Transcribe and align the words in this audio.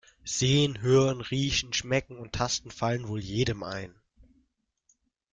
Sehen, 0.25 0.81
Hören, 0.81 1.21
Riechen, 1.21 1.73
Schmecken 1.73 2.17
und 2.17 2.31
Tasten 2.33 2.71
fallen 2.71 3.07
wohl 3.07 3.19
jedem 3.19 3.61
ein. 3.61 3.93